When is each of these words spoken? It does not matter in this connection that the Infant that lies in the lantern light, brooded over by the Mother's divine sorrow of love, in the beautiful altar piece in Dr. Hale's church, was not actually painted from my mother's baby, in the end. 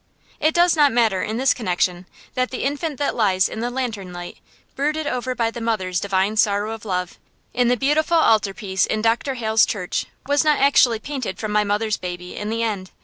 It 0.39 0.55
does 0.55 0.75
not 0.75 0.91
matter 0.91 1.21
in 1.21 1.37
this 1.37 1.53
connection 1.53 2.07
that 2.33 2.49
the 2.49 2.63
Infant 2.63 2.97
that 2.97 3.13
lies 3.13 3.47
in 3.47 3.59
the 3.59 3.69
lantern 3.69 4.11
light, 4.11 4.39
brooded 4.75 5.05
over 5.05 5.35
by 5.35 5.51
the 5.51 5.61
Mother's 5.61 5.99
divine 5.99 6.37
sorrow 6.37 6.71
of 6.71 6.85
love, 6.85 7.19
in 7.53 7.67
the 7.67 7.77
beautiful 7.77 8.17
altar 8.17 8.55
piece 8.55 8.87
in 8.87 9.03
Dr. 9.03 9.35
Hale's 9.35 9.63
church, 9.63 10.07
was 10.25 10.43
not 10.43 10.57
actually 10.57 10.97
painted 10.97 11.37
from 11.37 11.51
my 11.51 11.63
mother's 11.63 11.97
baby, 11.97 12.35
in 12.35 12.49
the 12.49 12.63
end. 12.63 12.89